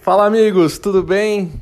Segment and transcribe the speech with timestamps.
[0.00, 1.52] Fala amigos, tudo bem?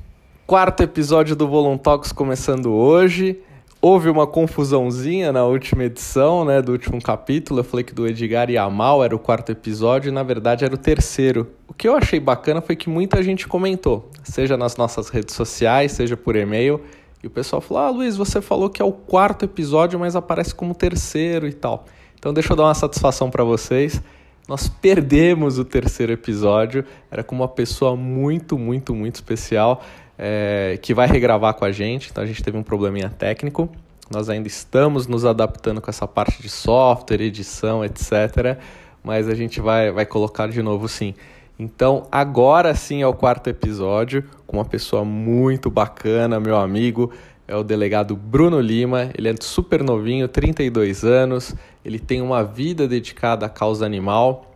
[0.47, 3.41] Quarto episódio do Voluntalks começando hoje.
[3.81, 7.61] Houve uma confusãozinha na última edição, né, do último capítulo.
[7.61, 10.75] Eu falei que do Edgar e Amal era o quarto episódio e na verdade era
[10.75, 11.51] o terceiro.
[11.67, 15.93] O que eu achei bacana foi que muita gente comentou, seja nas nossas redes sociais,
[15.93, 16.81] seja por e-mail,
[17.25, 20.55] e o pessoal falou: "Ah, Luiz, você falou que é o quarto episódio, mas aparece
[20.55, 21.87] como terceiro e tal".
[22.19, 24.01] Então deixa eu dar uma satisfação para vocês.
[24.47, 26.85] Nós perdemos o terceiro episódio.
[27.11, 29.83] Era com uma pessoa muito, muito, muito especial
[30.19, 32.11] é, que vai regravar com a gente.
[32.11, 33.69] Então a gente teve um probleminha técnico.
[34.11, 38.59] Nós ainda estamos nos adaptando com essa parte de software, edição, etc.
[39.03, 41.15] Mas a gente vai, vai colocar de novo sim.
[41.59, 47.13] Então agora sim é o quarto episódio com uma pessoa muito bacana, meu amigo
[47.47, 49.11] é o delegado Bruno Lima.
[49.17, 51.55] Ele é super novinho, 32 anos.
[51.85, 54.51] Ele tem uma vida dedicada à causa animal.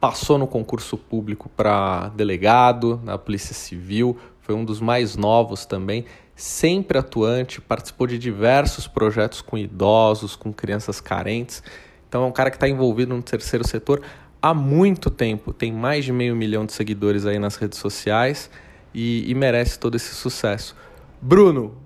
[0.00, 4.16] Passou no concurso público para delegado na Polícia Civil.
[4.40, 6.04] Foi um dos mais novos também.
[6.34, 11.62] Sempre atuante, participou de diversos projetos com idosos, com crianças carentes.
[12.08, 14.02] Então é um cara que está envolvido no terceiro setor
[14.42, 15.52] há muito tempo.
[15.52, 18.50] Tem mais de meio milhão de seguidores aí nas redes sociais
[18.92, 20.76] e, e merece todo esse sucesso.
[21.20, 21.80] Bruno,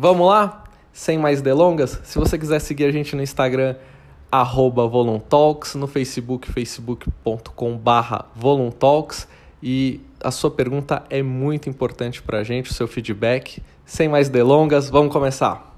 [0.00, 0.64] Vamos lá?
[0.92, 3.74] Sem mais delongas, se você quiser seguir a gente no Instagram,
[4.30, 9.26] arroba Voluntalks, no Facebook, facebook.com barra Voluntalks
[9.62, 13.62] e a sua pergunta é muito importante para a gente, o seu feedback.
[13.84, 15.74] Sem mais delongas, vamos começar.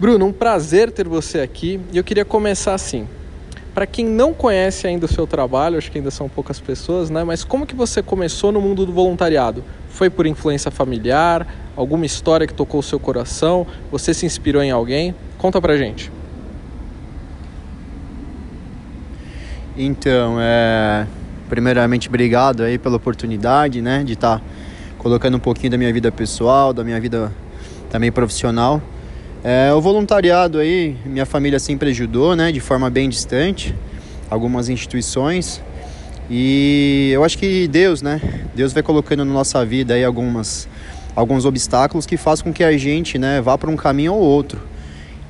[0.00, 3.06] Bruno, um prazer ter você aqui e eu queria começar assim.
[3.76, 7.22] Para quem não conhece ainda o seu trabalho, acho que ainda são poucas pessoas, né?
[7.24, 9.62] Mas como que você começou no mundo do voluntariado?
[9.90, 11.46] Foi por influência familiar?
[11.76, 13.66] Alguma história que tocou o seu coração?
[13.92, 15.14] Você se inspirou em alguém?
[15.36, 16.10] Conta pra gente.
[19.76, 21.06] Então, é...
[21.46, 24.44] primeiramente, obrigado aí pela oportunidade, né, de estar tá
[24.96, 27.30] colocando um pouquinho da minha vida pessoal, da minha vida
[27.90, 28.80] também profissional.
[29.44, 33.74] É, o voluntariado aí, minha família sempre ajudou, né, de forma bem distante,
[34.30, 35.62] algumas instituições.
[36.28, 38.20] E eu acho que Deus, né,
[38.54, 40.68] Deus vai colocando na nossa vida aí algumas
[41.14, 44.60] alguns obstáculos que fazem com que a gente, né, vá para um caminho ou outro.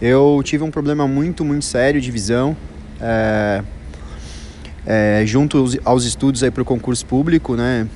[0.02, 2.56] Eu tive um problema muito, muito sério de visão,
[3.00, 3.62] é,
[4.84, 7.86] é, junto aos, aos estudos aí para o concurso público, né,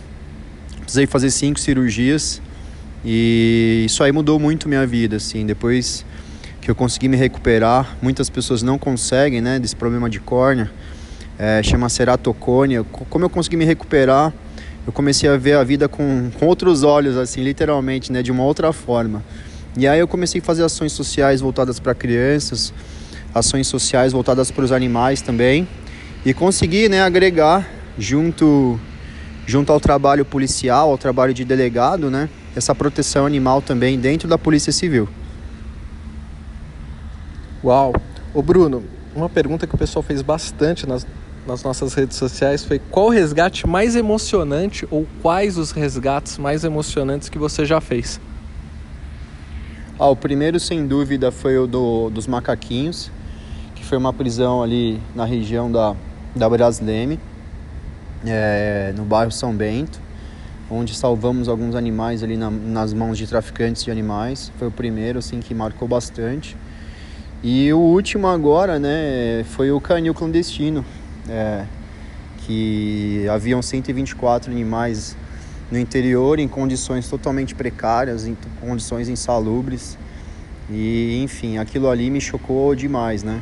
[0.82, 2.40] precisei fazer cinco cirurgias
[3.04, 6.04] e isso aí mudou muito minha vida, assim, depois
[6.60, 10.70] que eu consegui me recuperar, muitas pessoas não conseguem, né, desse problema de córnea,
[11.38, 14.32] é, chama ceratocônia, como eu consegui me recuperar,
[14.86, 18.42] eu comecei a ver a vida com, com outros olhos, assim, literalmente, né, de uma
[18.42, 19.22] outra forma.
[19.76, 22.74] E aí eu comecei a fazer ações sociais voltadas para crianças,
[23.34, 25.66] ações sociais voltadas para os animais também,
[26.26, 27.66] e consegui, né, agregar
[27.98, 28.78] junto
[29.46, 34.38] junto ao trabalho policial, ao trabalho de delegado, né, essa proteção animal também dentro da
[34.38, 35.08] Polícia Civil.
[37.62, 37.92] Uau.
[38.32, 38.84] Ô Bruno,
[39.14, 41.06] uma pergunta que o pessoal fez bastante nas,
[41.46, 46.64] nas nossas redes sociais foi qual o resgate mais emocionante ou quais os resgates mais
[46.64, 48.20] emocionantes que você já fez?
[49.98, 53.10] Ah, o primeiro, sem dúvida, foi o do, dos macaquinhos,
[53.74, 55.94] que foi uma prisão ali na região da,
[56.34, 57.20] da Brasleme,
[58.24, 60.00] é, no bairro São Bento,
[60.70, 64.52] onde salvamos alguns animais ali na, nas mãos de traficantes de animais.
[64.58, 66.56] Foi o primeiro, assim, que marcou bastante.
[67.42, 70.84] E o último agora, né, foi o canil clandestino,
[71.28, 71.64] é,
[72.46, 75.16] que haviam 124 animais
[75.70, 79.96] no interior em condições totalmente precárias, em condições insalubres.
[80.68, 83.40] E enfim, aquilo ali me chocou demais, né?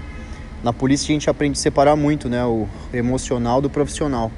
[0.63, 4.31] Na polícia a gente aprende a separar muito, né, o emocional do profissional.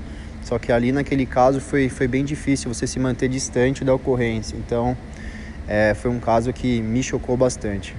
[0.43, 4.57] Só que ali naquele caso foi, foi bem difícil você se manter distante da ocorrência.
[4.57, 4.97] Então,
[5.69, 7.95] é, foi um caso que me chocou bastante.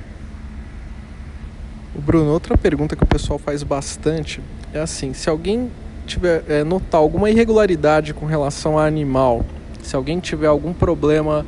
[1.95, 4.42] O Bruno, outra pergunta que o pessoal faz bastante
[4.74, 5.69] é assim: se alguém
[6.06, 9.45] tiver é, notar alguma irregularidade com relação a animal,
[9.83, 11.45] se alguém tiver algum problema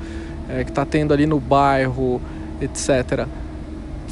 [0.49, 2.21] é, que está tendo ali no bairro,
[2.61, 3.27] etc.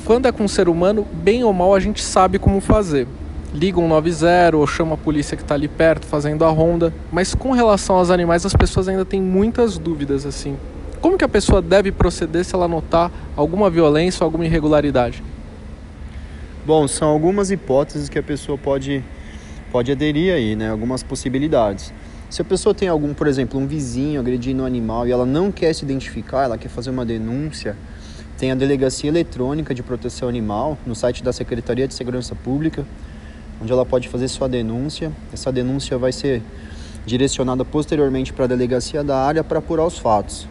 [0.05, 3.07] Quando é com um ser humano, bem ou mal a gente sabe como fazer.
[3.53, 6.93] Liga 190 ou chama a polícia que está ali perto fazendo a ronda.
[7.11, 10.57] Mas com relação aos animais, as pessoas ainda têm muitas dúvidas assim.
[11.01, 15.21] Como que a pessoa deve proceder se ela notar alguma violência ou alguma irregularidade?
[16.65, 19.03] Bom, são algumas hipóteses que a pessoa pode,
[19.69, 20.69] pode aderir aí, né?
[20.69, 21.91] Algumas possibilidades.
[22.29, 25.51] Se a pessoa tem algum, por exemplo, um vizinho agredindo um animal e ela não
[25.51, 27.75] quer se identificar, ela quer fazer uma denúncia,
[28.37, 32.85] tem a Delegacia Eletrônica de Proteção Animal no site da Secretaria de Segurança Pública,
[33.61, 35.11] onde ela pode fazer sua denúncia.
[35.31, 36.41] Essa denúncia vai ser
[37.05, 40.47] direcionada posteriormente para a delegacia da área para apurar os fatos.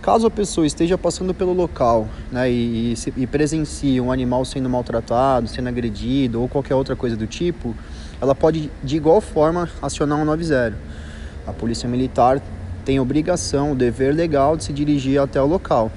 [0.00, 5.46] Caso a pessoa esteja passando pelo local né, e, e, presencie um animal sendo maltratado,
[5.46, 7.72] sendo agredido ou qualquer outra coisa do tipo,
[8.20, 10.76] ela pode de igual forma acionar um 90.
[11.46, 12.42] A Polícia Militar
[12.84, 15.90] tem obrigação, o dever legal de se dirigir até o local.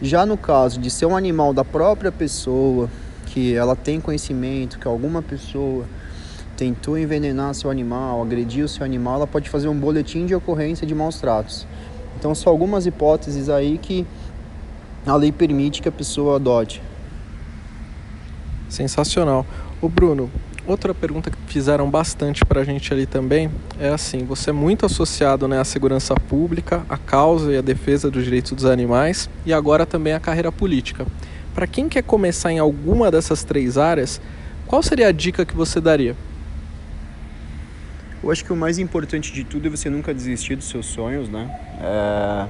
[0.00, 2.88] Já no caso de ser um animal da própria pessoa,
[3.34, 5.84] que ela tem conhecimento que alguma pessoa
[6.56, 10.86] tentou envenenar seu animal, agredir o seu animal, ela pode fazer um boletim de ocorrência
[10.86, 11.66] de maus tratos.
[12.16, 14.06] Então, são algumas hipóteses aí que
[15.04, 16.80] a lei permite que a pessoa adote.
[18.68, 19.44] Sensacional.
[19.82, 20.30] O Bruno,
[20.64, 24.86] outra pergunta que fizeram bastante para a gente ali também é assim: você é muito
[24.86, 29.52] associado né, à segurança pública, à causa e à defesa dos direitos dos animais e
[29.52, 31.04] agora também à carreira política.
[31.54, 34.20] Para quem quer começar em alguma dessas três áreas,
[34.66, 36.16] qual seria a dica que você daria?
[38.20, 41.28] Eu acho que o mais importante de tudo é você nunca desistir dos seus sonhos,
[41.28, 41.48] né?
[41.80, 42.46] É...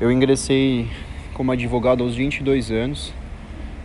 [0.00, 0.90] Eu ingressei
[1.34, 3.12] como advogado aos 22 anos,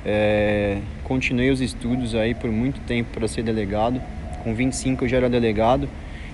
[0.04, 0.80] é...
[1.04, 4.02] continuei os estudos aí por muito tempo para ser delegado.
[4.44, 5.88] Com 25 eu já era delegado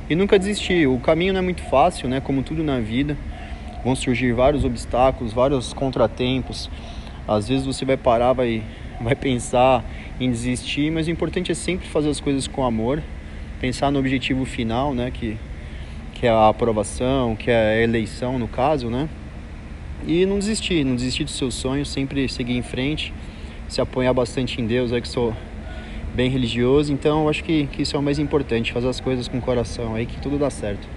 [0.09, 0.87] e nunca desisti.
[0.87, 2.21] O caminho não é muito fácil, né?
[2.21, 3.17] Como tudo na vida,
[3.83, 6.69] vão surgir vários obstáculos, vários contratempos.
[7.27, 8.63] Às vezes você vai parar, vai,
[9.01, 9.83] vai pensar
[10.19, 13.01] em desistir, mas o importante é sempre fazer as coisas com amor
[13.59, 15.37] pensar no objetivo final, né, que,
[16.13, 19.09] que é a aprovação, que é a eleição no caso, né?
[20.05, 23.13] E não desistir, não desistir dos seus sonhos, sempre seguir em frente,
[23.67, 25.33] se apoiar bastante em Deus, é que sou
[26.13, 29.27] bem religioso, então eu acho que, que isso é o mais importante, fazer as coisas
[29.27, 30.87] com o coração, aí que tudo dá certo.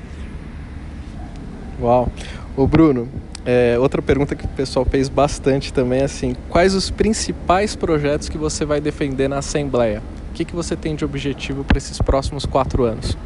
[1.81, 2.11] Uau.
[2.57, 3.09] O Bruno,
[3.47, 8.29] é, outra pergunta que o pessoal fez bastante também é assim, quais os principais projetos
[8.29, 10.03] que você vai defender na Assembleia?
[10.39, 13.17] que, que você tem de objetivo para esses próximos quatro anos?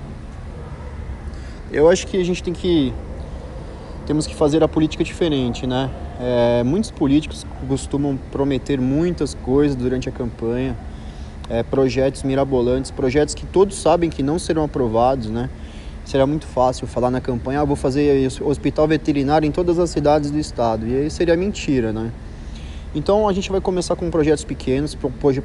[1.71, 2.93] Eu acho que a gente tem que
[4.07, 5.91] temos que fazer a política diferente, né?
[6.19, 10.77] É, muitos políticos costumam prometer muitas coisas durante a campanha,
[11.49, 15.51] é, projetos mirabolantes, projetos que todos sabem que não serão aprovados, né?
[16.05, 20.31] Será muito fácil falar na campanha, ah, vou fazer hospital veterinário em todas as cidades
[20.31, 22.11] do estado, e aí seria mentira, né?
[22.95, 24.97] Então a gente vai começar com projetos pequenos,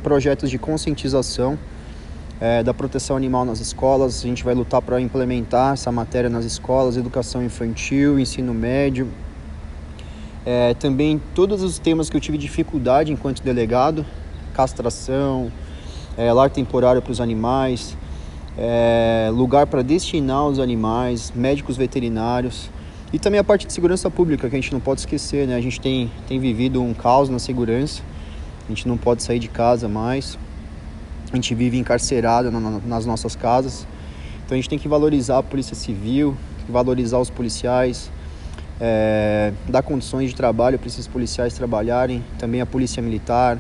[0.04, 1.57] projetos de conscientização
[2.39, 4.19] é, da proteção animal nas escolas.
[4.24, 9.07] A gente vai lutar para implementar essa matéria nas escolas, educação infantil, ensino médio.
[10.45, 14.06] É, também todos os temas que eu tive dificuldade enquanto delegado,
[14.54, 15.51] castração,
[16.18, 17.98] é, lar temporário para os animais,
[18.57, 22.69] é, lugar para destinar os animais, médicos veterinários.
[23.13, 25.56] E também a parte de segurança pública, que a gente não pode esquecer, né?
[25.56, 28.01] A gente tem, tem vivido um caos na segurança,
[28.65, 30.38] a gente não pode sair de casa mais,
[31.31, 33.88] a gente vive encarcerado nas nossas casas.
[34.45, 36.36] Então a gente tem que valorizar a polícia civil,
[36.68, 38.12] valorizar os policiais,
[38.80, 43.57] é, dar condições de trabalho para esses policiais trabalharem, também a polícia militar.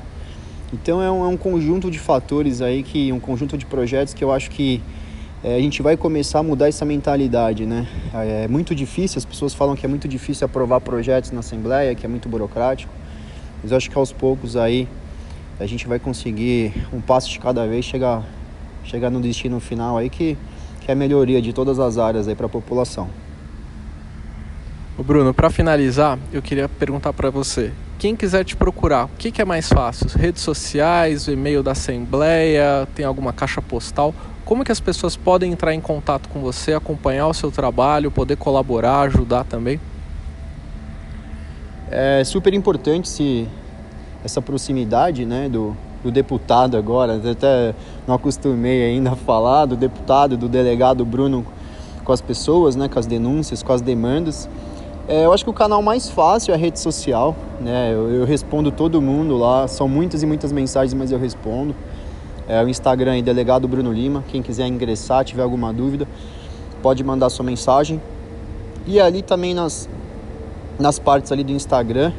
[0.73, 4.23] Então é um, é um conjunto de fatores aí, que um conjunto de projetos que
[4.23, 4.81] eu acho que
[5.43, 7.87] é, a gente vai começar a mudar essa mentalidade, né?
[8.13, 12.05] É muito difícil, as pessoas falam que é muito difícil aprovar projetos na Assembleia, que
[12.05, 12.91] é muito burocrático,
[13.61, 14.89] mas eu acho que aos poucos aí
[15.59, 18.23] a gente vai conseguir um passo de cada vez chegar,
[18.83, 20.37] chegar no destino final aí que,
[20.81, 23.07] que é a melhoria de todas as áreas aí para a população.
[25.03, 29.41] Bruno, para finalizar, eu queria perguntar para você, quem quiser te procurar, o que, que
[29.41, 30.07] é mais fácil?
[30.15, 34.13] Redes sociais, o e-mail da Assembleia, tem alguma caixa postal?
[34.43, 38.37] Como que as pessoas podem entrar em contato com você, acompanhar o seu trabalho, poder
[38.37, 39.79] colaborar, ajudar também?
[41.91, 43.47] É super importante se
[44.23, 47.75] essa proximidade né, do, do deputado agora, até
[48.07, 51.45] não acostumei ainda a falar, do deputado, do delegado Bruno
[52.03, 54.49] com as pessoas, né, com as denúncias, com as demandas.
[55.09, 57.93] É, eu acho que o canal mais fácil é a rede social, né?
[57.93, 61.73] Eu, eu respondo todo mundo lá, são muitas e muitas mensagens, mas eu respondo.
[62.45, 64.21] É o Instagram aí, delegado Bruno Lima.
[64.27, 66.05] Quem quiser ingressar, tiver alguma dúvida,
[66.83, 68.01] pode mandar sua mensagem.
[68.85, 69.87] E ali também nas,
[70.77, 72.11] nas partes ali do Instagram,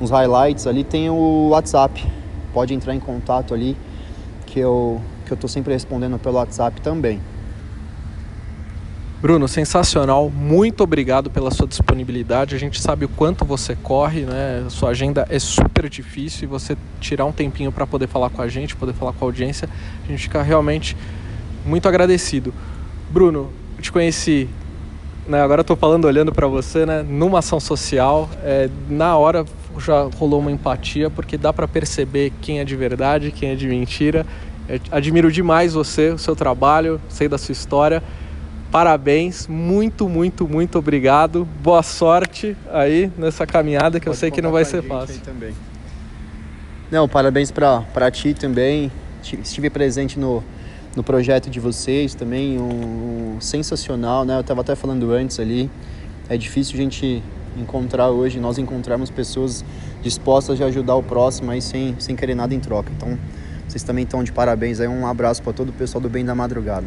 [0.00, 2.02] nos highlights ali, tem o WhatsApp.
[2.54, 3.76] Pode entrar em contato ali,
[4.46, 7.20] que eu, que eu tô sempre respondendo pelo WhatsApp também.
[9.22, 10.28] Bruno, sensacional.
[10.28, 12.56] Muito obrigado pela sua disponibilidade.
[12.56, 14.64] A gente sabe o quanto você corre, né?
[14.68, 18.48] Sua agenda é super difícil e você tirar um tempinho para poder falar com a
[18.48, 19.68] gente, poder falar com a audiência,
[20.04, 20.96] a gente fica realmente
[21.64, 22.52] muito agradecido.
[23.12, 24.48] Bruno, eu te conheci,
[25.28, 25.40] né?
[25.40, 27.04] Agora estou falando olhando para você, né?
[27.08, 29.44] Numa ação social, é, na hora
[29.78, 33.68] já rolou uma empatia, porque dá para perceber quem é de verdade, quem é de
[33.68, 34.26] mentira.
[34.68, 38.02] Eu admiro demais você, o seu trabalho, sei da sua história.
[38.72, 41.46] Parabéns, muito, muito, muito obrigado.
[41.62, 45.20] Boa sorte aí nessa caminhada que Pode eu sei que não vai ser fácil.
[45.20, 45.54] Também.
[46.90, 48.90] Não, parabéns para ti também.
[49.22, 50.42] Estive presente no,
[50.96, 54.36] no projeto de vocês também, um, um sensacional, né?
[54.36, 55.70] Eu estava até falando antes ali.
[56.26, 57.22] É difícil a gente
[57.58, 59.62] encontrar hoje, nós encontrarmos pessoas
[60.00, 62.90] dispostas a ajudar o próximo aí sem, sem querer nada em troca.
[62.96, 63.18] Então,
[63.68, 64.88] vocês também estão de parabéns aí.
[64.88, 66.86] Um abraço para todo o pessoal do Bem da Madrugada.